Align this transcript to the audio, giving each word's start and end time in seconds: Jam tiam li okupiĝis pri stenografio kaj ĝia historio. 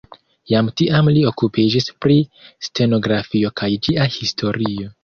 Jam 0.51 0.71
tiam 0.81 1.11
li 1.17 1.21
okupiĝis 1.33 1.87
pri 2.07 2.17
stenografio 2.71 3.57
kaj 3.63 3.73
ĝia 3.89 4.13
historio. 4.21 4.95